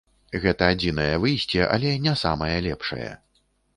[0.45, 3.11] Гэта адзінае выйсце, але не самае лепшае.